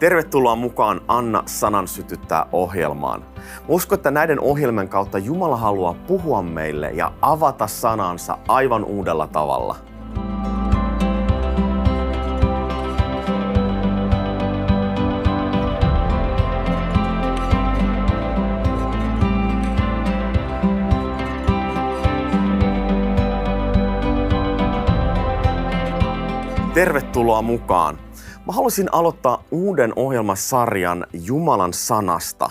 [0.00, 3.24] Tervetuloa mukaan Anna sanan sytyttää ohjelmaan.
[3.68, 9.76] Usko, että näiden ohjelmien kautta Jumala haluaa puhua meille ja avata sanansa aivan uudella tavalla.
[26.74, 28.09] Tervetuloa mukaan.
[28.50, 32.50] Mä haluaisin aloittaa uuden ohjelmasarjan Jumalan sanasta.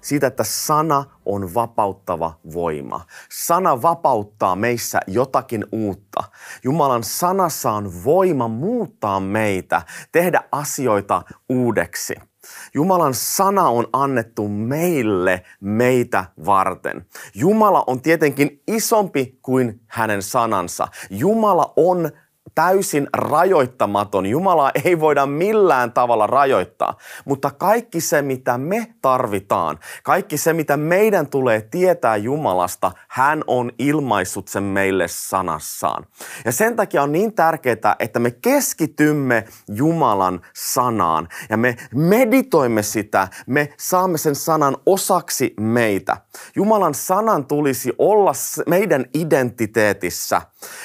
[0.00, 3.04] Siitä, että sana on vapauttava voima.
[3.30, 6.24] Sana vapauttaa meissä jotakin uutta.
[6.64, 9.82] Jumalan sanassa on voima muuttaa meitä,
[10.12, 12.14] tehdä asioita uudeksi.
[12.74, 17.06] Jumalan sana on annettu meille meitä varten.
[17.34, 20.88] Jumala on tietenkin isompi kuin hänen sanansa.
[21.10, 22.10] Jumala on
[22.54, 24.26] täysin rajoittamaton.
[24.26, 30.76] Jumala ei voida millään tavalla rajoittaa, mutta kaikki se, mitä me tarvitaan, kaikki se, mitä
[30.76, 36.06] meidän tulee tietää Jumalasta, hän on ilmaissut sen meille sanassaan.
[36.44, 43.28] Ja sen takia on niin tärkeää, että me keskitymme Jumalan sanaan ja me meditoimme sitä,
[43.46, 46.16] me saamme sen sanan osaksi meitä.
[46.56, 48.32] Jumalan sanan tulisi olla
[48.66, 50.42] meidän identiteetissä.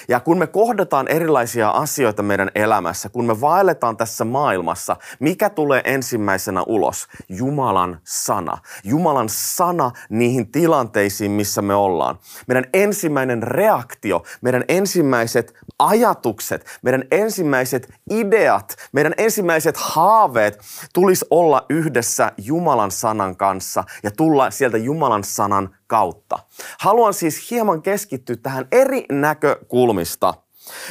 [0.08, 5.50] Ja kun me kohdataan erilaisia erilaisia asioita meidän elämässä, kun me vaelletaan tässä maailmassa, mikä
[5.50, 7.08] tulee ensimmäisenä ulos?
[7.30, 8.58] Jumalan sana.
[8.84, 12.20] Jumalan sana niihin tilanteisiin, missä me ollaan.
[12.48, 20.60] Meidän ensimmäinen reaktio, meidän ensimmäiset ajatukset, meidän ensimmäiset ideat, meidän ensimmäiset haaveet
[20.94, 26.40] tulisi olla yhdessä Jumalan sanan kanssa ja tulla sieltä Jumalan sanan kautta.
[26.80, 30.34] Haluan siis hieman keskittyä tähän eri näkökulmista–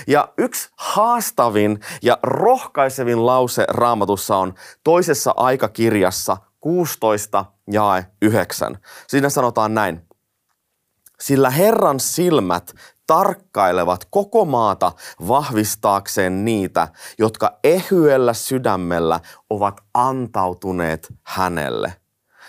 [0.06, 8.78] ja yksi haastavin ja rohkaisevin lause raamatussa on toisessa aikakirjassa 16 jae 9.
[9.06, 10.08] Siinä sanotaan näin.
[11.20, 12.74] Sillä Herran silmät
[13.06, 14.92] tarkkailevat koko maata
[15.28, 19.20] vahvistaakseen niitä, jotka ehyellä sydämellä
[19.50, 21.96] ovat antautuneet hänelle.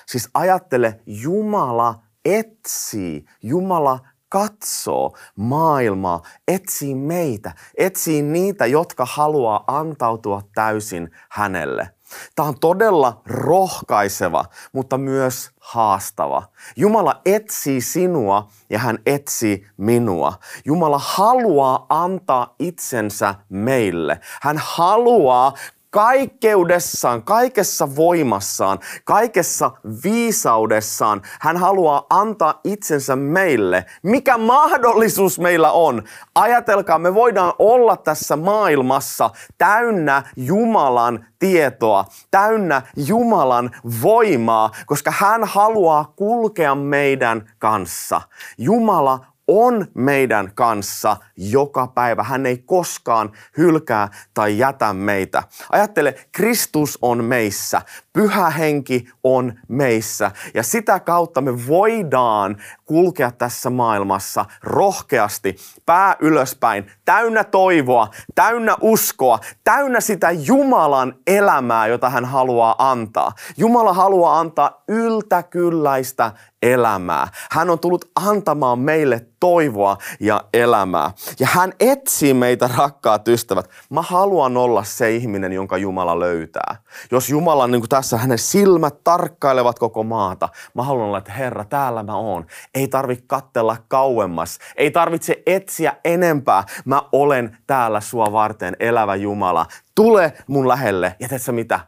[0.05, 3.99] Siis ajattele, Jumala etsii, Jumala
[4.29, 11.89] katsoo maailmaa, etsii meitä, etsii niitä, jotka haluaa antautua täysin hänelle.
[12.35, 16.43] Tämä on todella rohkaiseva, mutta myös haastava.
[16.75, 20.33] Jumala etsii sinua ja hän etsii minua.
[20.65, 24.19] Jumala haluaa antaa itsensä meille.
[24.41, 25.53] Hän haluaa
[25.95, 29.71] kaikkeudessaan, kaikessa voimassaan, kaikessa
[30.03, 33.85] viisaudessaan hän haluaa antaa itsensä meille.
[34.03, 36.03] Mikä mahdollisuus meillä on?
[36.35, 46.13] Ajatelkaa, me voidaan olla tässä maailmassa täynnä Jumalan tietoa, täynnä Jumalan voimaa, koska hän haluaa
[46.15, 48.21] kulkea meidän kanssa.
[48.57, 52.23] Jumala on meidän kanssa joka päivä.
[52.23, 55.43] Hän ei koskaan hylkää tai jätä meitä.
[55.71, 57.81] Ajattele, Kristus on meissä,
[58.13, 66.91] pyhä henki on meissä ja sitä kautta me voidaan kulkea tässä maailmassa rohkeasti, pää ylöspäin,
[67.05, 73.31] täynnä toivoa, täynnä uskoa, täynnä sitä Jumalan elämää, jota hän haluaa antaa.
[73.57, 76.31] Jumala haluaa antaa yltäkylläistä
[76.65, 77.27] elämää.
[77.51, 81.11] Hän on tullut antamaan meille toivoa ja elämää.
[81.39, 83.69] Ja hän etsii meitä, rakkaat ystävät.
[83.89, 86.75] Mä haluan olla se ihminen, jonka Jumala löytää.
[87.11, 91.65] Jos Jumala, niin kuin tässä hänen silmät tarkkailevat koko maata, mä haluan olla, että Herra,
[91.65, 92.45] täällä mä oon.
[92.75, 94.59] Ei tarvitse kattella kauemmas.
[94.75, 96.63] Ei tarvitse etsiä enempää.
[96.85, 99.65] Mä olen täällä sua varten, elävä Jumala.
[99.95, 101.15] Tule mun lähelle.
[101.19, 101.79] Ja tiedätkö mitä?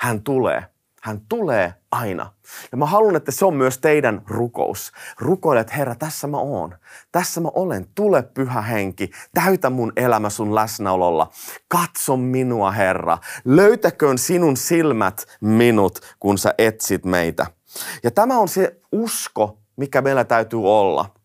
[0.00, 0.64] Hän tulee.
[1.02, 2.32] Hän tulee aina.
[2.72, 4.92] Ja mä haluan, että se on myös teidän rukous.
[5.18, 6.74] Rukoile, että Herra, tässä mä oon.
[7.12, 7.86] Tässä mä olen.
[7.94, 9.10] Tule pyhä henki.
[9.34, 11.30] Täytä mun elämä sun läsnäololla.
[11.68, 13.18] Katso minua, Herra.
[13.44, 17.46] Löytäköön sinun silmät minut, kun sä etsit meitä.
[18.02, 21.23] Ja tämä on se usko, mikä meillä täytyy olla.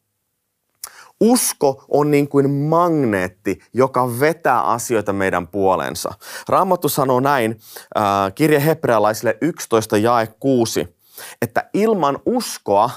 [1.20, 6.14] Usko on niin kuin magneetti, joka vetää asioita meidän puolensa.
[6.50, 7.60] Raamattu sanoo näin,
[7.98, 8.04] äh,
[8.36, 10.96] kirje hebrealaisille 11 jae 6,
[11.42, 12.90] että ilman uskoa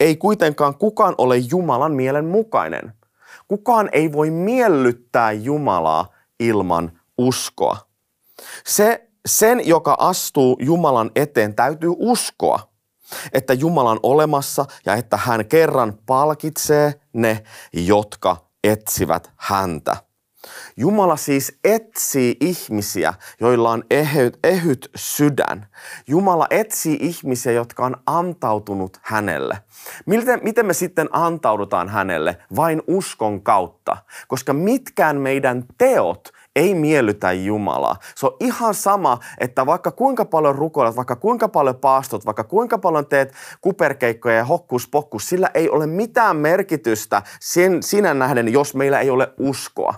[0.00, 2.92] ei kuitenkaan kukaan ole Jumalan mielen mukainen.
[3.48, 7.76] Kukaan ei voi miellyttää Jumalaa ilman uskoa.
[8.66, 12.60] Se, sen, joka astuu Jumalan eteen, täytyy uskoa–
[13.32, 19.96] että Jumala on olemassa ja että hän kerran palkitsee ne, jotka etsivät häntä.
[20.76, 25.66] Jumala siis etsii ihmisiä, joilla on ehyt, ehyt sydän.
[26.06, 29.58] Jumala etsii ihmisiä, jotka on antautunut hänelle.
[30.06, 32.36] Miten, miten me sitten antaudutaan hänelle?
[32.56, 33.96] Vain uskon kautta.
[34.28, 37.96] Koska mitkään meidän teot ei miellytä Jumalaa.
[38.14, 42.78] Se on ihan sama, että vaikka kuinka paljon rukoilet, vaikka kuinka paljon paastot, vaikka kuinka
[42.78, 48.74] paljon teet kuperkeikkoja ja hokkus pokkus, sillä ei ole mitään merkitystä sen, sinä nähden, jos
[48.74, 49.94] meillä ei ole uskoa.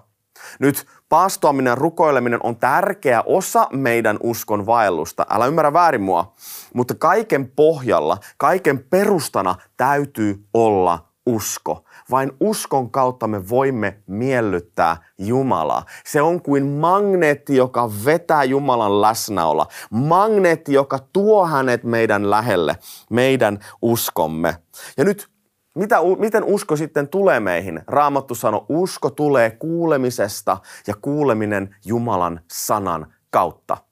[0.59, 5.27] Nyt paastoaminen ja rukoileminen on tärkeä osa meidän uskon vaellusta.
[5.31, 6.35] Älä ymmärrä väärin mua,
[6.75, 11.85] mutta kaiken pohjalla, kaiken perustana täytyy olla usko.
[12.11, 15.85] Vain uskon kautta me voimme miellyttää Jumalaa.
[16.07, 19.67] Se on kuin magneetti, joka vetää Jumalan läsnäolla.
[19.91, 22.77] Magneetti, joka tuo hänet meidän lähelle,
[23.11, 24.57] meidän uskomme.
[24.97, 25.29] Ja nyt
[25.77, 27.81] mitä, miten usko sitten tulee meihin?
[27.87, 33.86] Raamattu sanoo, usko tulee kuulemisesta ja kuuleminen Jumalan sanan kautta.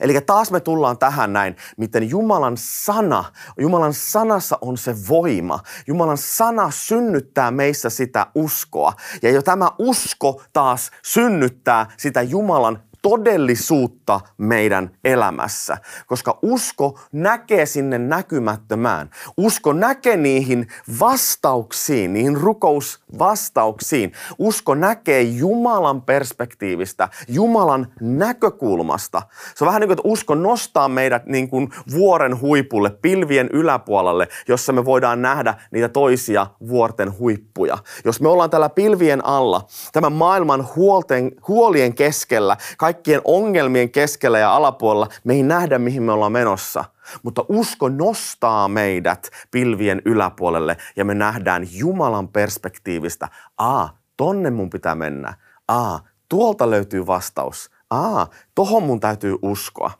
[0.00, 3.24] Eli taas me tullaan tähän näin, miten Jumalan sana,
[3.58, 5.60] Jumalan sanassa on se voima.
[5.86, 8.92] Jumalan sana synnyttää meissä sitä uskoa.
[9.22, 17.98] Ja jo tämä usko taas synnyttää sitä Jumalan todellisuutta meidän elämässä, koska usko näkee sinne
[17.98, 19.10] näkymättömään.
[19.36, 20.66] Usko näkee niihin
[21.00, 24.12] vastauksiin, niihin rukousvastauksiin.
[24.38, 29.22] Usko näkee Jumalan perspektiivistä, Jumalan näkökulmasta.
[29.54, 34.28] Se on vähän niin kuin, että usko nostaa meidät niin kuin vuoren huipulle, pilvien yläpuolelle,
[34.48, 37.78] jossa me voidaan nähdä niitä toisia vuorten huippuja.
[38.04, 42.56] Jos me ollaan täällä pilvien alla, tämän maailman huolten, huolien keskellä,
[42.94, 46.84] kaikkien ongelmien keskellä ja alapuolella me ei nähdä, mihin me ollaan menossa.
[47.22, 53.28] Mutta usko nostaa meidät pilvien yläpuolelle ja me nähdään Jumalan perspektiivistä.
[53.58, 55.34] Aa, tonne mun pitää mennä.
[55.68, 57.70] Aa, tuolta löytyy vastaus.
[57.90, 59.90] Aa, tohon mun täytyy uskoa.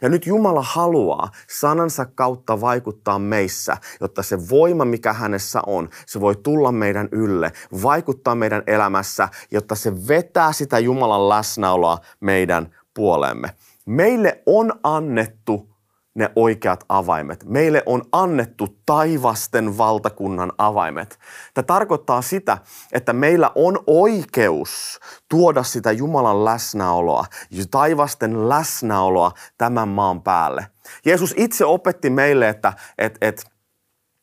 [0.00, 6.20] Ja nyt Jumala haluaa sanansa kautta vaikuttaa meissä, jotta se voima, mikä hänessä on, se
[6.20, 7.52] voi tulla meidän ylle,
[7.82, 13.50] vaikuttaa meidän elämässä, jotta se vetää sitä Jumalan läsnäoloa meidän puolemme.
[13.86, 15.69] Meille on annettu
[16.14, 17.44] ne oikeat avaimet.
[17.44, 21.18] Meille on annettu taivasten valtakunnan avaimet.
[21.54, 22.58] Tämä tarkoittaa sitä,
[22.92, 27.24] että meillä on oikeus tuoda sitä Jumalan läsnäoloa,
[27.70, 30.66] taivasten läsnäoloa tämän maan päälle.
[31.04, 33.42] Jeesus itse opetti meille, että, että, että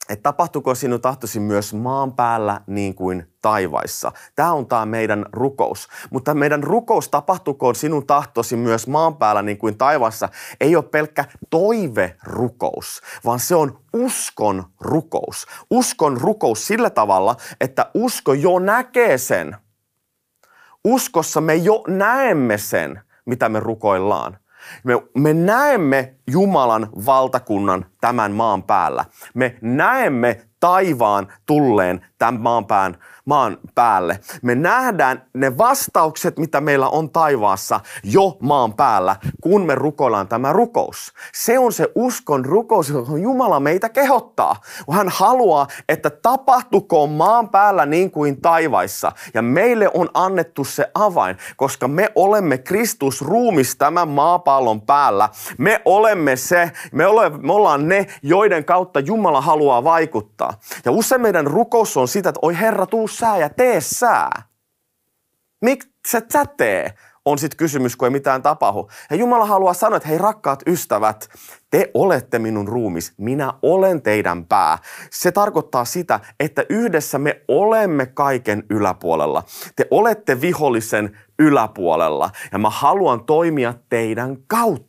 [0.10, 4.12] että tapahtuko sinun tahtosi myös maan päällä niin kuin taivaissa.
[4.36, 5.88] Tämä on tämä meidän rukous.
[6.10, 10.30] Mutta meidän rukous tapahtukoon sinun tahtosi myös maan päällä niin kuin taivaassa
[10.62, 15.46] ei ole pelkkä toiverukous, vaan se on uskon rukous.
[15.70, 19.58] Uskon rukous sillä tavalla, että usko jo näkee sen.
[20.84, 24.38] Uskossa me jo näemme sen, mitä me rukoillaan.
[24.84, 29.06] Me, me näemme Jumalan valtakunnan tämän maan päällä.
[29.34, 34.20] Me näemme taivaan tulleen tämän maan, pään, maan päälle.
[34.42, 40.54] Me nähdään ne vastaukset, mitä meillä on taivaassa jo maan päällä, kun me rukoillaan tämä
[40.54, 41.14] rukous.
[41.34, 44.56] Se on se uskon rukous, johon Jumala meitä kehottaa.
[44.92, 49.12] Hän haluaa, että tapahtukoon maan päällä niin kuin taivaissa.
[49.34, 55.30] Ja meille on annettu se avain, koska me olemme Kristus ruumis tämän maapallon päällä.
[55.58, 60.54] Me olemme se, me, ole, me ollaan ne, joiden kautta Jumala haluaa vaikuttaa.
[60.86, 64.30] Ja usein meidän rukous on sitä, että oi Herra, tuu sää ja tee sää.
[65.62, 66.22] Miksi sä
[66.58, 66.94] tee?
[67.26, 68.90] On sitten kysymys, kun ei mitään tapahdu.
[69.10, 71.30] Ja Jumala haluaa sanoa, että hei rakkaat ystävät,
[71.70, 74.78] te olette minun ruumis, minä olen teidän pää.
[75.12, 79.44] Se tarkoittaa sitä, että yhdessä me olemme kaiken yläpuolella.
[79.76, 84.88] Te olette vihollisen yläpuolella ja mä haluan toimia teidän kautta.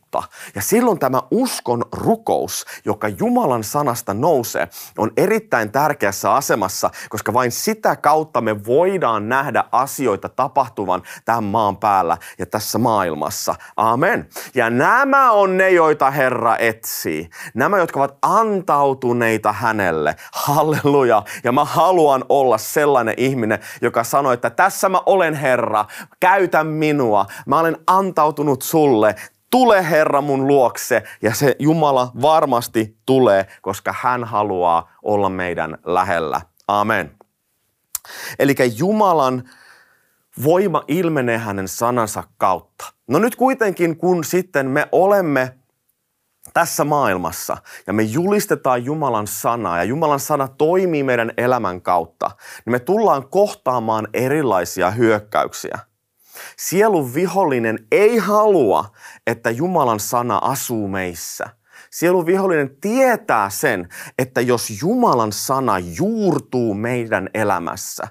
[0.54, 7.52] Ja silloin tämä uskon rukous, joka Jumalan sanasta nousee, on erittäin tärkeässä asemassa, koska vain
[7.52, 13.54] sitä kautta me voidaan nähdä asioita tapahtuvan tämän maan päällä ja tässä maailmassa.
[13.76, 14.28] Amen.
[14.54, 17.30] Ja nämä on ne, joita Herra etsii.
[17.54, 20.16] Nämä, jotka ovat antautuneita hänelle.
[20.32, 21.22] Halleluja.
[21.44, 25.84] Ja mä haluan olla sellainen ihminen, joka sanoo, että tässä mä olen Herra,
[26.38, 27.26] käytä minua.
[27.46, 29.14] Mä olen antautunut sulle
[29.50, 36.40] tule Herra mun luokse ja se Jumala varmasti tulee, koska hän haluaa olla meidän lähellä.
[36.68, 37.10] Amen.
[38.38, 39.42] Eli Jumalan
[40.44, 42.84] voima ilmenee hänen sanansa kautta.
[43.08, 45.54] No nyt kuitenkin, kun sitten me olemme
[46.54, 52.30] tässä maailmassa ja me julistetaan Jumalan sanaa ja Jumalan sana toimii meidän elämän kautta,
[52.64, 55.87] niin me tullaan kohtaamaan erilaisia hyökkäyksiä.
[56.58, 58.84] Sielun vihollinen ei halua,
[59.26, 61.46] että Jumalan sana asuu meissä.
[61.90, 68.08] Sielun vihollinen tietää sen, että jos Jumalan sana juurtuu meidän elämässä,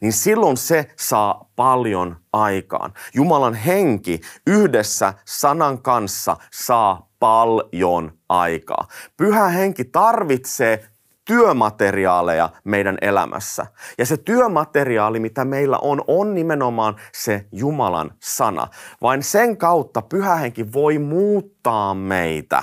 [0.00, 2.92] niin silloin se saa paljon aikaan.
[3.14, 8.88] Jumalan henki yhdessä sanan kanssa saa paljon aikaa.
[9.16, 10.84] Pyhä henki tarvitsee
[11.24, 13.66] työmateriaaleja meidän elämässä.
[13.98, 18.68] Ja se työmateriaali, mitä meillä on, on nimenomaan se Jumalan sana.
[19.02, 22.62] Vain sen kautta pyhä henki voi muuttaa meitä.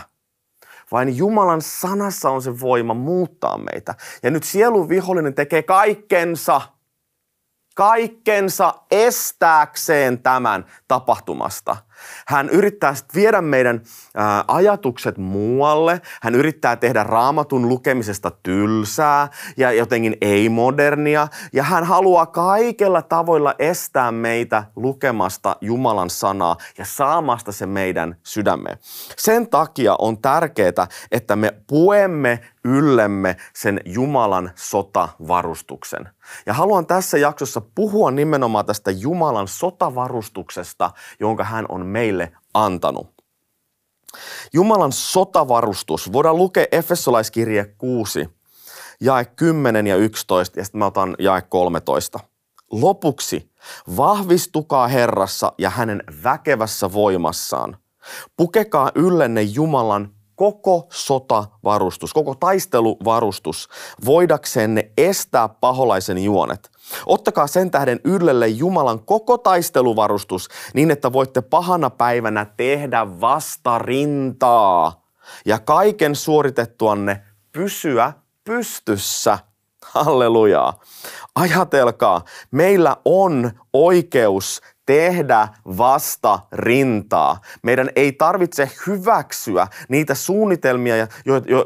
[0.92, 3.96] Vain Jumalan sanassa on se voima muuttaa meitä.
[4.24, 6.62] Ja nyt sielun vihollinen tekee kaikkensa–
[7.78, 11.78] kaikkensa estääkseen tämän tapahtumasta.
[12.28, 13.82] Hän yrittää viedä meidän
[14.48, 16.02] ajatukset muualle.
[16.22, 19.28] Hän yrittää tehdä raamatun lukemisesta tylsää
[19.58, 21.28] ja jotenkin ei-modernia.
[21.54, 28.78] Ja hän haluaa kaikella tavoilla estää meitä lukemasta Jumalan sanaa ja saamasta se meidän sydämeen.
[29.18, 36.10] Sen takia on tärkeää, että me puemme yllemme sen Jumalan sotavarustuksen.
[36.46, 43.08] Ja haluan tässä jaksossa puhua nimenomaan tästä Jumalan sotavarustuksesta, jonka hän on meille antanut.
[44.54, 48.30] Jumalan sotavarustus, voidaan lukea Efesolaiskirje 6,
[49.02, 52.20] jae 10 ja 11 ja sitten mä otan jae 13.
[52.72, 53.52] Lopuksi
[53.98, 57.78] vahvistukaa Herrassa ja hänen väkevässä voimassaan.
[58.38, 63.70] Pukekaa yllenne Jumalan koko sotavarustus, koko taisteluvarustus,
[64.06, 66.72] voidaksenne estää paholaisen juonet.
[67.06, 75.06] Ottakaa sen tähden yllelle Jumalan koko taisteluvarustus niin, että voitte pahana päivänä tehdä vastarintaa
[75.46, 78.14] ja kaiken suoritettuanne pysyä
[78.44, 79.40] pystyssä.
[79.86, 80.80] Hallelujaa.
[81.36, 87.42] Ajatelkaa, meillä on oikeus tehdä vasta rintaa.
[87.64, 91.08] Meidän ei tarvitse hyväksyä niitä suunnitelmia,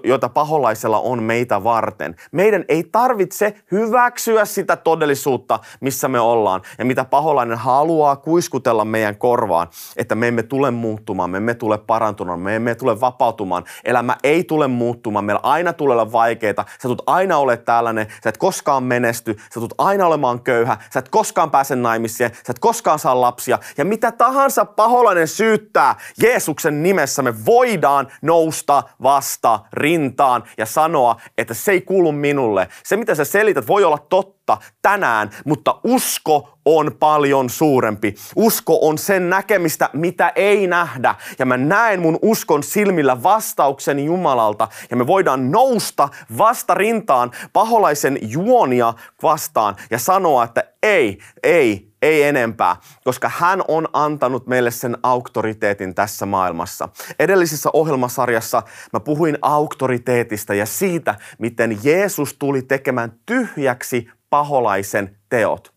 [0.04, 2.16] joita paholaisella on meitä varten.
[2.32, 9.16] Meidän ei tarvitse hyväksyä sitä todellisuutta, missä me ollaan ja mitä paholainen haluaa kuiskutella meidän
[9.16, 13.64] korvaan, että me emme tule muuttumaan, me emme tule parantumaan, me emme tule vapautumaan.
[13.84, 18.30] Elämä ei tule muuttumaan, meillä aina tulee olla vaikeita, sä tulet aina ole tällainen, sä
[18.30, 22.60] et koskaan menesty, sä tulet aina olemaan köyhä, sä et koskaan pääse naimisiin, sä et
[22.60, 23.60] koskaan saa saa lapsia.
[23.78, 31.54] Ja mitä tahansa paholainen syyttää Jeesuksen nimessä, me voidaan nousta vasta rintaan ja sanoa, että
[31.54, 32.68] se ei kuulu minulle.
[32.84, 34.41] Se, mitä sä selität, voi olla totta
[34.82, 38.16] tänään, mutta usko on paljon suurempi.
[38.36, 41.16] Usko on sen näkemistä, mitä ei nähdä.
[41.40, 44.68] Ja mä näen mun uskon silmillä vastauksen Jumalalta.
[44.92, 48.94] Ja me voidaan nousta vasta rintaan paholaisen juonia
[49.24, 55.96] vastaan ja sanoa, että ei, ei, ei enempää, koska hän on antanut meille sen auktoriteetin
[55.96, 56.90] tässä maailmassa.
[57.20, 65.74] Edellisessä ohjelmasarjassa mä puhuin auktoriteetista ja siitä, miten Jeesus tuli tekemään tyhjäksi paholaisen teot.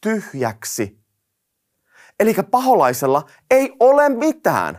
[0.00, 1.02] Tyhjäksi.
[2.20, 4.78] Eli paholaisella ei ole mitään.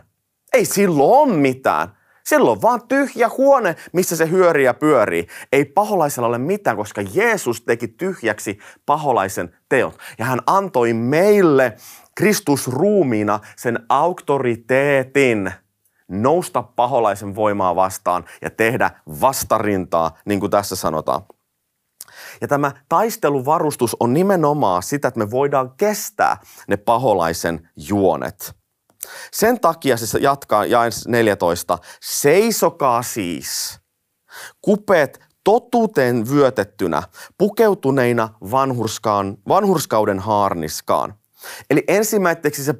[0.52, 1.96] Ei silloin ole mitään.
[2.24, 5.26] Silloin vaan tyhjä huone, missä se hyörii ja pyörii.
[5.52, 9.98] Ei paholaisella ole mitään, koska Jeesus teki tyhjäksi paholaisen teot.
[10.18, 11.76] Ja hän antoi meille
[12.14, 15.52] Kristus ruumiina sen auktoriteetin
[16.08, 21.22] nousta paholaisen voimaa vastaan ja tehdä vastarintaa, niin kuin tässä sanotaan.
[22.40, 26.36] Ja tämä taisteluvarustus on nimenomaan sitä, että me voidaan kestää
[26.68, 28.54] ne paholaisen juonet.
[29.32, 31.78] Sen takia se jatkaa jaen 14.
[32.02, 33.80] Seisokaa siis,
[34.62, 37.02] kupet totuuteen vyötettynä,
[37.38, 41.14] pukeutuneina vanhurskaan, vanhurskauden haarniskaan.
[41.70, 42.74] Eli ensimmäiseksi se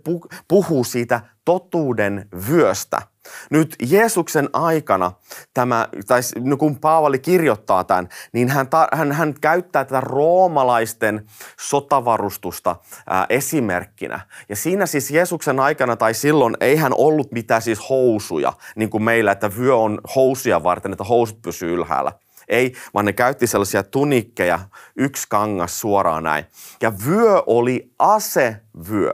[0.48, 3.02] puhuu siitä totuuden vyöstä–
[3.50, 5.12] nyt Jeesuksen aikana,
[5.54, 6.20] tämä, tai
[6.58, 11.26] kun Paavali kirjoittaa tämän, niin hän, hän, hän käyttää tätä roomalaisten
[11.60, 12.76] sotavarustusta
[13.06, 14.20] ää, esimerkkinä.
[14.48, 19.02] Ja siinä siis Jeesuksen aikana tai silloin ei hän ollut mitään siis housuja, niin kuin
[19.02, 22.12] meillä, että vyö on housuja varten, että housut pysyy ylhäällä.
[22.48, 24.60] Ei, vaan ne käytti sellaisia tunikkeja,
[24.96, 26.44] yksi kangas suoraan näin.
[26.82, 29.12] Ja vyö oli asevyö.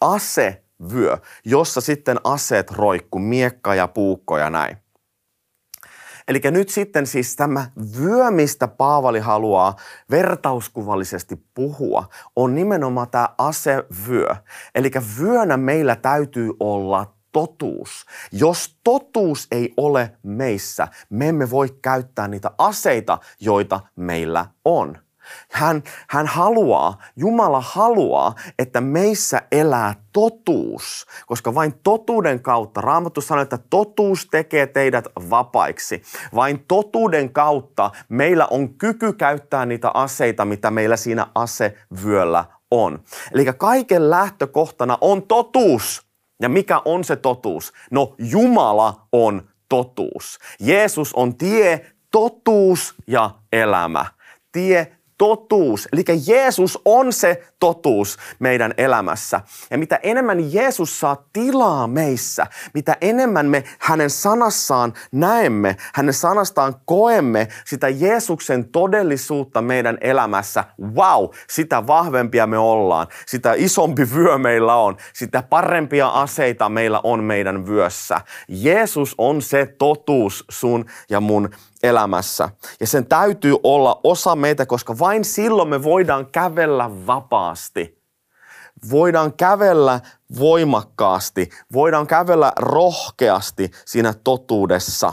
[0.00, 4.76] Ase vyö, jossa sitten aseet roikku, miekka ja puukko ja näin.
[6.28, 7.66] Eli nyt sitten siis tämä
[7.98, 9.76] vyö, mistä Paavali haluaa
[10.10, 14.36] vertauskuvallisesti puhua, on nimenomaan tämä asevyö.
[14.74, 14.90] Eli
[15.20, 18.04] vyönä meillä täytyy olla totuus.
[18.32, 25.03] Jos totuus ei ole meissä, me emme voi käyttää niitä aseita, joita meillä on.
[25.52, 33.42] Hän, hän haluaa, Jumala haluaa, että meissä elää totuus, koska vain totuuden kautta, Raamattu sanoo,
[33.42, 36.02] että totuus tekee teidät vapaiksi.
[36.34, 42.98] Vain totuuden kautta meillä on kyky käyttää niitä aseita, mitä meillä siinä asevyöllä on.
[43.32, 46.06] Eli kaiken lähtökohtana on totuus.
[46.42, 47.72] Ja mikä on se totuus?
[47.90, 50.38] No Jumala on totuus.
[50.60, 54.06] Jeesus on tie, totuus ja elämä.
[54.52, 55.88] Tie, totuus.
[55.92, 59.40] Eli Jeesus on se totuus meidän elämässä.
[59.70, 66.74] Ja mitä enemmän Jeesus saa tilaa meissä, mitä enemmän me hänen sanassaan näemme, hänen sanastaan
[66.84, 74.76] koemme sitä Jeesuksen todellisuutta meidän elämässä, wow, sitä vahvempia me ollaan, sitä isompi vyö meillä
[74.76, 78.20] on, sitä parempia aseita meillä on meidän vyössä.
[78.48, 81.50] Jeesus on se totuus sun ja mun
[81.84, 82.48] elämässä.
[82.80, 88.04] Ja sen täytyy olla osa meitä, koska vain silloin me voidaan kävellä vapaasti.
[88.90, 90.00] Voidaan kävellä
[90.38, 95.12] voimakkaasti, voidaan kävellä rohkeasti siinä totuudessa.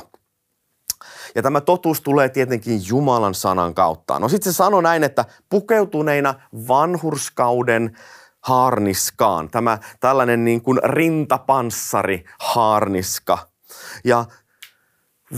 [1.35, 4.19] Ja tämä totuus tulee tietenkin Jumalan sanan kautta.
[4.19, 6.33] No sitten se sanoi näin, että pukeutuneina
[6.67, 7.97] vanhurskauden
[8.41, 9.49] haarniskaan.
[9.49, 13.37] Tämä tällainen niin kuin rintapanssari haarniska.
[14.03, 14.25] Ja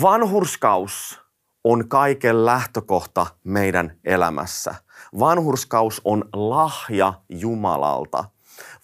[0.02, 1.23] vanhurskaus
[1.64, 4.76] on kaiken lähtökohta meidän elämässä.
[5.20, 8.26] Vanhurskaus on lahja Jumalalta.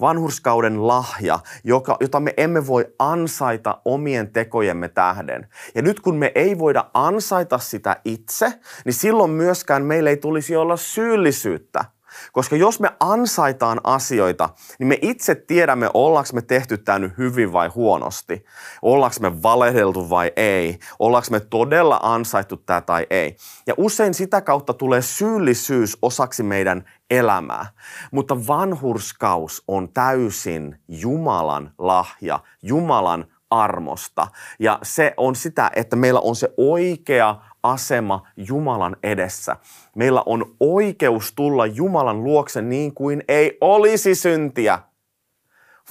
[0.01, 5.47] Vanhurskauden lahja, joka, jota me emme voi ansaita omien tekojemme tähden.
[5.75, 8.53] Ja nyt kun me ei voida ansaita sitä itse,
[8.85, 11.85] niin silloin myöskään meillä ei tulisi olla syyllisyyttä–
[12.31, 14.49] koska jos me ansaitaan asioita,
[14.79, 18.45] niin me itse tiedämme, ollaanko me tehty tämä nyt hyvin vai huonosti.
[18.81, 20.79] Ollaanko me valehdeltu vai ei.
[20.99, 23.35] Ollaanko me todella ansaittu tämä tai ei.
[23.67, 27.65] Ja usein sitä kautta tulee syyllisyys osaksi meidän elämää.
[28.11, 34.27] Mutta vanhurskaus on täysin Jumalan lahja, Jumalan armosta.
[34.59, 39.55] Ja se on sitä, että meillä on se oikea asema Jumalan edessä.
[39.95, 44.79] Meillä on oikeus tulla Jumalan luokse niin kuin ei olisi syntiä.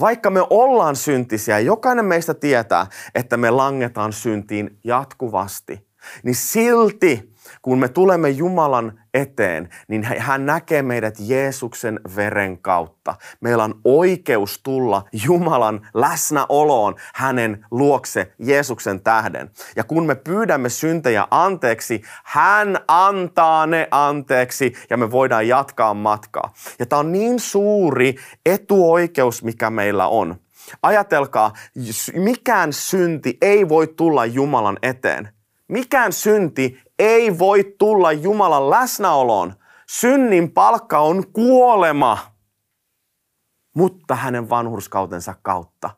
[0.01, 5.87] Vaikka me ollaan syntisiä, jokainen meistä tietää, että me langetaan syntiin jatkuvasti,
[6.23, 13.15] niin silti kun me tulemme Jumalan eteen, niin hän näkee meidät Jeesuksen veren kautta.
[13.41, 19.51] Meillä on oikeus tulla Jumalan läsnäoloon hänen luokse Jeesuksen tähden.
[19.77, 26.53] Ja kun me pyydämme syntejä anteeksi, hän antaa ne anteeksi ja me voidaan jatkaa matkaa.
[26.79, 28.15] Ja tämä on niin suuri
[28.47, 30.37] etuoikeus, mikä meillä on.
[30.83, 31.53] Ajatelkaa,
[32.15, 35.29] mikään synti ei voi tulla Jumalan eteen.
[35.69, 39.55] Mikään synti ei voi tulla Jumalan läsnäoloon.
[39.89, 42.19] Synnin palkka on kuolema,
[43.75, 45.91] mutta hänen vanhurskautensa kautta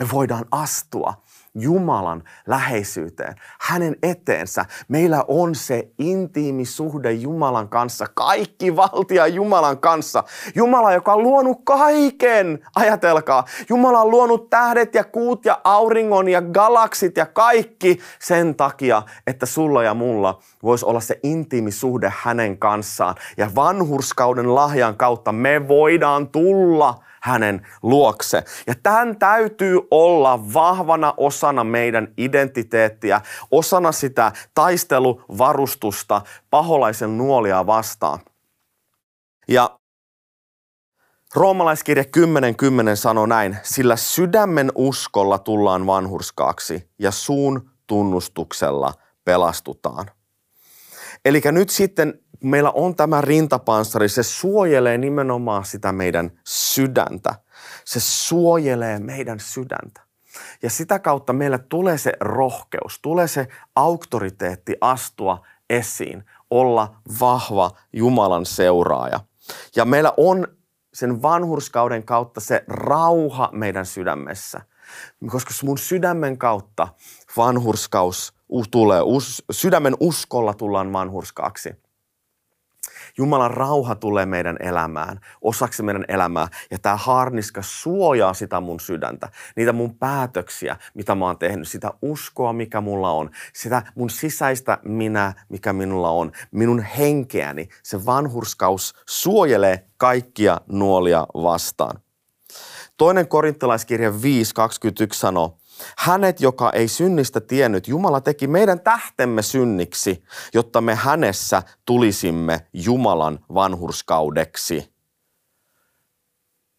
[0.00, 1.22] me voidaan astua
[1.54, 4.64] Jumalan läheisyyteen, hänen eteensä.
[4.88, 10.24] Meillä on se intiimi suhde Jumalan kanssa, kaikki valtia Jumalan kanssa.
[10.54, 13.44] Jumala, joka on luonut kaiken, ajatelkaa.
[13.68, 19.46] Jumala on luonut tähdet ja kuut ja auringon ja galaksit ja kaikki sen takia, että
[19.46, 23.14] sulla ja mulla voisi olla se intiimi suhde hänen kanssaan.
[23.36, 28.44] Ja vanhurskauden lahjan kautta me voidaan tulla– hänen luokse.
[28.66, 38.18] Ja tämän täytyy olla vahvana osana meidän identiteettiä, osana sitä taisteluvarustusta paholaisen nuolia vastaan.
[39.48, 39.78] Ja
[41.34, 50.06] Roomalaiskirja 10.10 10 sanoo näin, sillä sydämen uskolla tullaan vanhurskaaksi ja suun tunnustuksella pelastutaan.
[51.24, 57.34] Eli nyt sitten meillä on tämä rintapanssari, se suojelee nimenomaan sitä meidän sydäntä.
[57.84, 60.00] Se suojelee meidän sydäntä.
[60.62, 68.46] Ja sitä kautta meillä tulee se rohkeus, tulee se auktoriteetti astua esiin, olla vahva Jumalan
[68.46, 69.20] seuraaja.
[69.76, 70.46] Ja meillä on
[70.94, 74.60] sen vanhurskauden kautta se rauha meidän sydämessä.
[75.30, 76.88] Koska mun sydämen kautta
[77.36, 78.34] vanhurskaus
[78.70, 79.00] tulee,
[79.50, 81.81] sydämen uskolla tullaan vanhurskaaksi.
[83.18, 86.48] Jumalan rauha tulee meidän elämään, osaksi meidän elämää.
[86.70, 91.90] Ja tämä harniska suojaa sitä mun sydäntä, niitä mun päätöksiä, mitä mä oon tehnyt, sitä
[92.02, 97.68] uskoa, mikä mulla on, sitä mun sisäistä minä, mikä minulla on, minun henkeäni.
[97.82, 102.00] Se vanhurskaus suojelee kaikkia nuolia vastaan.
[102.96, 104.16] Toinen korintalaiskirja 5.21
[105.12, 105.58] sanoo,
[105.98, 113.38] hänet, joka ei synnistä tiennyt, Jumala teki meidän tähtemme synniksi, jotta me hänessä tulisimme Jumalan
[113.54, 114.92] vanhurskaudeksi.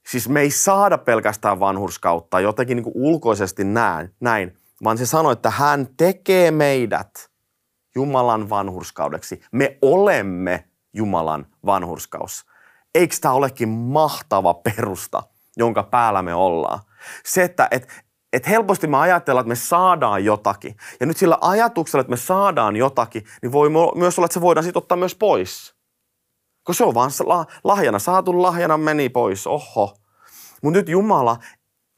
[0.08, 5.50] Siis me ei saada pelkästään vanhurskautta jotenkin niin ulkoisesti näin, näin, vaan se sanoi, että
[5.50, 7.30] hän tekee meidät
[7.96, 9.42] Jumalan vanhurskaudeksi.
[9.52, 12.46] Me olemme Jumalan vanhurskaus.
[12.96, 15.24] Eikö tämä olekin mahtava perusta,
[15.58, 16.80] jonka päällä me ollaan?
[17.26, 17.88] Se, että et,
[18.34, 20.76] et helposti me ajatellaan, että me saadaan jotakin.
[21.00, 24.63] Ja nyt sillä ajatuksella, että me saadaan jotakin, niin voi myös olla, että se voidaan
[24.63, 25.76] sitten ottaa myös pois.
[26.65, 27.12] Kun se on vaan
[27.63, 29.98] lahjana, saatu lahjana meni pois, oho.
[30.62, 31.38] Mutta nyt Jumala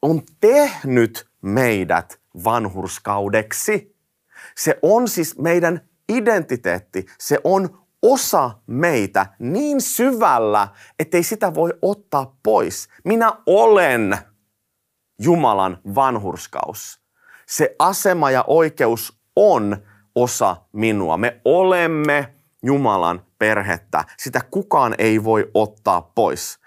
[0.02, 3.96] on tehnyt meidät vanhurskaudeksi.
[4.56, 7.06] Se on siis meidän identiteetti.
[7.18, 10.68] Se on osa meitä niin syvällä,
[10.98, 12.88] ettei sitä voi ottaa pois.
[13.04, 14.18] Minä olen
[15.18, 17.00] Jumalan vanhurskaus.
[17.46, 19.76] Se asema ja oikeus on
[20.14, 21.16] osa minua.
[21.16, 24.04] Me olemme Jumalan perhettä.
[24.16, 26.58] Sitä kukaan ei voi ottaa pois.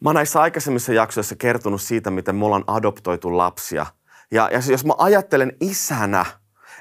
[0.00, 3.86] Mä oon näissä aikaisemmissa jaksoissa kertonut siitä, miten me ollaan adoptoitu lapsia.
[4.30, 6.24] Ja, ja jos mä ajattelen isänä,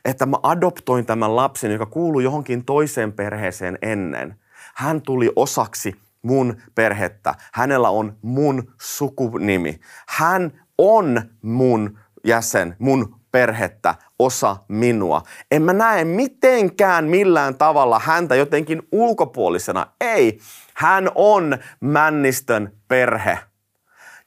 [0.05, 4.35] että mä adoptoin tämän lapsen, joka kuuluu johonkin toiseen perheeseen ennen.
[4.75, 7.35] Hän tuli osaksi mun perhettä.
[7.53, 9.79] Hänellä on mun sukunimi.
[10.07, 15.21] Hän on mun jäsen, mun perhettä, osa minua.
[15.51, 19.88] En mä näe mitenkään millään tavalla häntä jotenkin ulkopuolisena.
[20.01, 20.39] Ei,
[20.73, 23.39] hän on Männistön perhe.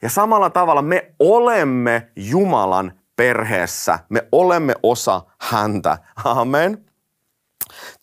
[0.01, 3.99] Ja samalla tavalla me olemme Jumalan perheessä.
[4.09, 5.97] Me olemme osa häntä.
[6.25, 6.85] Amen.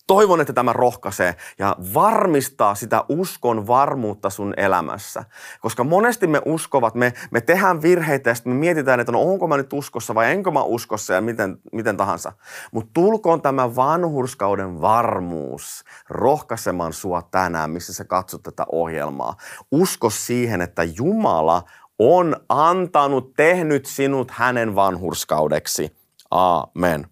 [0.07, 5.25] Toivon, että tämä rohkaisee ja varmistaa sitä uskon varmuutta sun elämässä.
[5.61, 9.49] Koska monesti me uskovat, me, me tehdään virheitä ja sitten me mietitään, että no onko
[9.49, 12.33] mä nyt uskossa vai enkö mä uskossa ja miten, miten tahansa.
[12.73, 19.37] Mutta tulkoon tämä vanhurskauden varmuus rohkaisemaan sua tänään, missä sä katsot tätä ohjelmaa.
[19.73, 21.63] Usko siihen, että Jumala
[21.99, 25.97] on antanut, tehnyt sinut hänen vanhurskaudeksi.
[26.31, 27.12] Amen.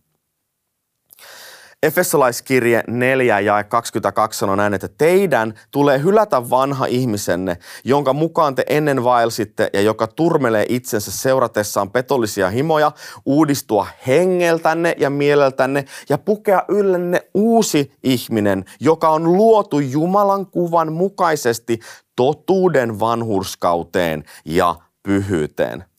[1.83, 8.65] Efesolaiskirje 4 ja 22 sanoo näin, että teidän tulee hylätä vanha ihmisenne, jonka mukaan te
[8.69, 12.93] ennen vaelsitte ja joka turmelee itsensä seuratessaan petollisia himoja,
[13.27, 21.81] uudistua hengeltänne ja mieleltänne ja pukea yllenne uusi ihminen, joka on luotu Jumalan kuvan mukaisesti
[22.17, 25.90] totuuden vanhurskauteen ja pyhyyteen.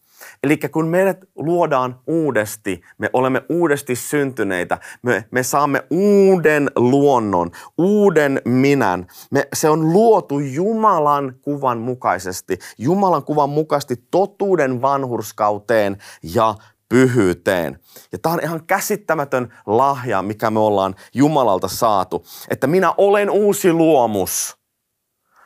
[0.44, 8.42] Eli kun meidät luodaan uudesti, me olemme uudesti syntyneitä, me, me saamme uuden luonnon, uuden
[8.46, 9.08] minän.
[9.32, 16.56] Me, se on luotu Jumalan kuvan mukaisesti, Jumalan kuvan mukaisesti totuuden vanhurskauteen ja
[16.90, 17.80] pyhyyteen.
[18.12, 23.74] Ja tämä on ihan käsittämätön lahja, mikä me ollaan Jumalalta saatu, että minä olen uusi
[23.74, 24.58] luomus.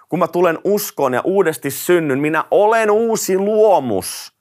[0.10, 4.35] Kun mä tulen uskoon ja uudesti synnyn, minä olen uusi luomus.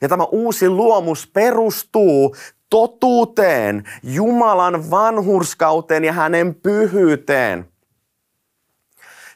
[0.00, 2.36] Ja tämä uusi luomus perustuu
[2.70, 7.68] totuuteen, Jumalan vanhurskauteen ja hänen pyhyyteen.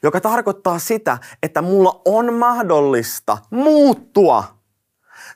[0.03, 4.60] Joka tarkoittaa sitä, että mulla on mahdollista muuttua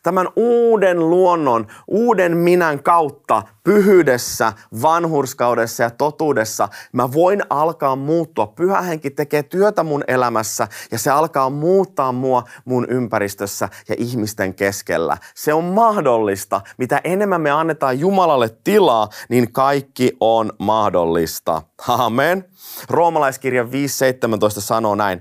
[0.05, 8.47] tämän uuden luonnon, uuden minän kautta pyhyydessä, vanhurskaudessa ja totuudessa mä voin alkaa muuttua.
[8.47, 14.55] Pyhä henki tekee työtä mun elämässä ja se alkaa muuttaa mua mun ympäristössä ja ihmisten
[14.55, 15.17] keskellä.
[15.35, 16.61] Se on mahdollista.
[16.79, 21.63] Mitä enemmän me annetaan Jumalalle tilaa, niin kaikki on mahdollista.
[21.89, 22.45] Amen.
[22.89, 23.69] Roomalaiskirja 5.17
[24.59, 25.21] sanoo näin.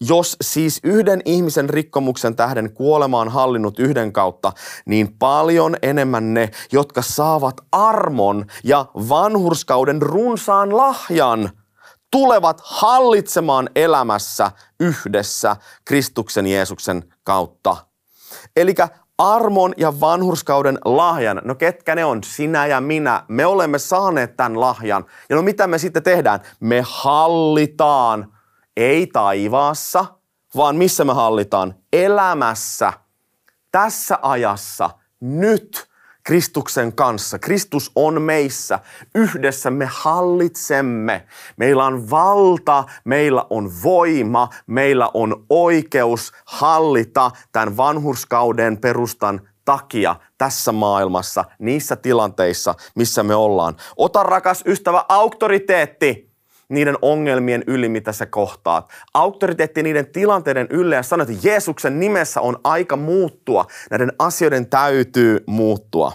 [0.00, 4.52] Jos siis yhden ihmisen rikkomuksen tähden kuolema on hallinnut yhden kautta,
[4.86, 11.50] niin paljon enemmän ne, jotka saavat armon ja vanhurskauden runsaan lahjan,
[12.10, 17.76] tulevat hallitsemaan elämässä yhdessä Kristuksen Jeesuksen kautta.
[18.56, 18.74] Eli
[19.20, 21.42] armon ja vanhurskauden lahjan.
[21.44, 22.22] No ketkä ne on?
[22.24, 23.24] Sinä ja minä.
[23.28, 25.04] Me olemme saaneet tämän lahjan.
[25.28, 26.40] Ja no mitä me sitten tehdään?
[26.60, 28.32] Me hallitaan.
[28.76, 30.04] Ei taivaassa,
[30.56, 31.74] vaan missä me hallitaan?
[31.92, 32.92] Elämässä.
[33.72, 34.90] Tässä ajassa.
[35.20, 35.89] Nyt
[36.24, 37.38] Kristuksen kanssa.
[37.38, 38.78] Kristus on meissä.
[39.14, 41.26] Yhdessä me hallitsemme.
[41.56, 50.72] Meillä on valta, meillä on voima, meillä on oikeus hallita tämän vanhurskauden perustan takia tässä
[50.72, 53.76] maailmassa, niissä tilanteissa, missä me ollaan.
[53.96, 56.29] Ota rakas ystävä auktoriteetti
[56.70, 58.90] niiden ongelmien yli, mitä sä kohtaat.
[59.14, 63.66] Auktoriteetti niiden tilanteiden ylle ja sanoit, että Jeesuksen nimessä on aika muuttua.
[63.90, 66.12] Näiden asioiden täytyy muuttua.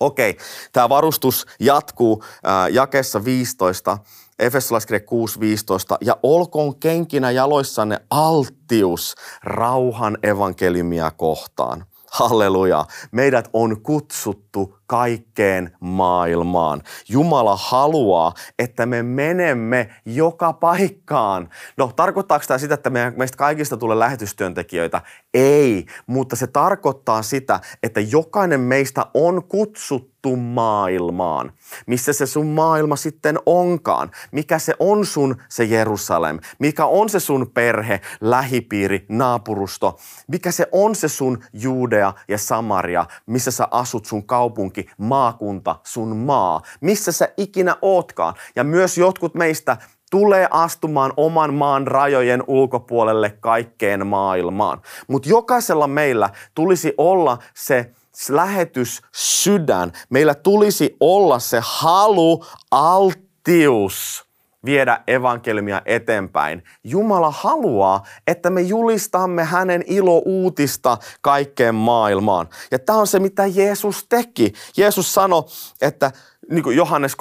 [0.00, 0.36] Okei,
[0.72, 3.98] tämä varustus jatkuu äh, jakessa 15,
[4.38, 11.84] Efesolaiskirja 6.15, ja olkoon kenkinä jaloissanne alttius rauhan evankeliumia kohtaan.
[12.10, 12.84] Halleluja.
[13.12, 16.82] Meidät on kutsuttu kaikkeen maailmaan.
[17.08, 21.48] Jumala haluaa, että me menemme joka paikkaan.
[21.76, 25.00] No, tarkoittaako tämä sitä, että meistä kaikista tulee lähetystyöntekijöitä?
[25.34, 31.52] Ei, mutta se tarkoittaa sitä, että jokainen meistä on kutsuttu maailmaan.
[31.86, 34.10] Missä se sun maailma sitten onkaan?
[34.32, 36.38] Mikä se on sun se Jerusalem?
[36.58, 39.98] Mikä on se sun perhe, lähipiiri, naapurusto?
[40.28, 43.06] Mikä se on se sun Judea ja Samaria?
[43.26, 44.79] Missä sä asut sun kaupunki?
[44.84, 48.34] Kaupunki, maakunta, sun maa, missä sä ikinä ootkaan.
[48.56, 49.76] Ja myös jotkut meistä
[50.10, 54.82] tulee astumaan oman maan rajojen ulkopuolelle kaikkeen maailmaan.
[55.08, 57.90] Mutta jokaisella meillä tulisi olla se
[58.30, 59.92] lähetys sydän.
[60.10, 64.29] Meillä tulisi olla se halu, alttius
[64.64, 66.62] viedä evankeliumia eteenpäin.
[66.84, 72.48] Jumala haluaa, että me julistamme hänen ilo-uutista kaikkeen maailmaan.
[72.70, 74.52] Ja tämä on se, mitä Jeesus teki.
[74.76, 75.42] Jeesus sanoi,
[75.80, 76.10] että
[76.50, 77.16] niin kuin Johannes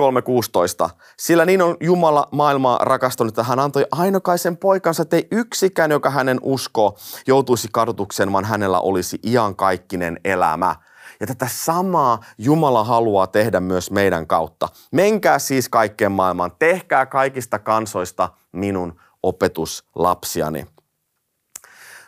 [0.85, 5.91] 3.16, sillä niin on Jumala maailmaa rakastunut, että hän antoi ainokaisen poikansa, että ei yksikään,
[5.91, 6.97] joka hänen uskoo,
[7.27, 10.75] joutuisi kadotukseen, vaan hänellä olisi iankaikkinen elämä.
[11.19, 14.69] Ja tätä samaa Jumala haluaa tehdä myös meidän kautta.
[14.91, 20.65] Menkää siis kaikkeen maailmaan, tehkää kaikista kansoista minun opetuslapsiani.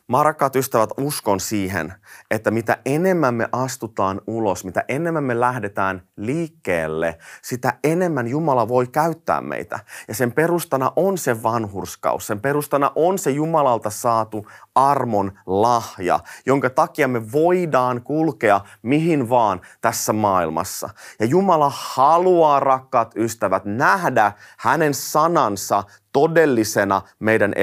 [0.08, 1.94] Mä rakkaat ystävät, uskon siihen,
[2.32, 8.88] että mitä enemmän me astutaan ulos, mitä enemmän me lähdetään liikkeelle, sitä enemmän Jumala voi
[8.88, 9.80] käyttää meitä.
[10.08, 16.70] Ja sen perustana on se vanhurskaus, sen perustana on se Jumalalta saatu armon lahja, jonka
[16.70, 20.90] takia me voidaan kulkea mihin vaan tässä maailmassa.
[21.20, 27.54] Ja Jumala haluaa, rakkaat ystävät, nähdä hänen sanansa todellisena meidän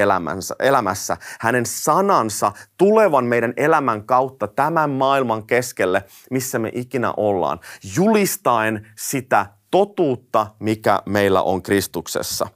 [0.59, 1.17] elämässä.
[1.39, 7.59] Hänen sanansa tulevan meidän elämän kautta tämän maailman keskelle, missä me ikinä ollaan,
[7.95, 12.47] julistaen sitä totuutta, mikä meillä on Kristuksessa.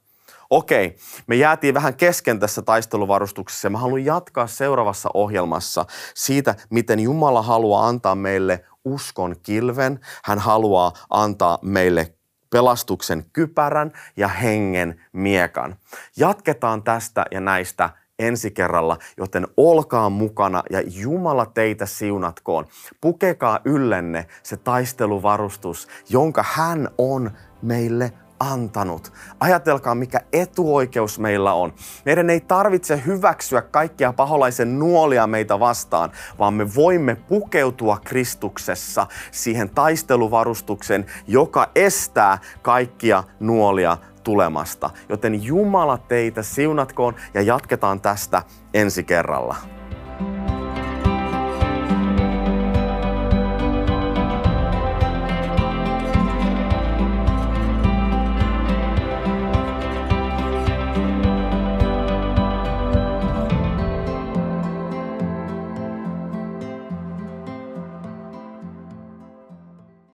[0.49, 6.99] Okei, me jäätiin vähän kesken tässä taisteluvarustuksessa ja mä haluan jatkaa seuraavassa ohjelmassa siitä, miten
[6.99, 9.99] Jumala haluaa antaa meille uskon kilven.
[10.23, 12.13] Hän haluaa antaa meille
[12.49, 15.75] pelastuksen kypärän ja hengen miekan.
[16.17, 17.89] Jatketaan tästä ja näistä
[18.27, 22.65] ensi kerralla, joten olkaa mukana ja Jumala teitä siunatkoon.
[23.01, 27.31] Pukekaa yllenne se taisteluvarustus, jonka hän on
[27.61, 29.13] meille antanut.
[29.39, 31.73] Ajatelkaa, mikä etuoikeus meillä on.
[32.05, 39.69] Meidän ei tarvitse hyväksyä kaikkia paholaisen nuolia meitä vastaan, vaan me voimme pukeutua Kristuksessa siihen
[39.69, 44.89] taisteluvarustuksen, joka estää kaikkia nuolia tulemasta.
[45.09, 49.55] Joten Jumala teitä siunatkoon ja jatketaan tästä ensi kerralla.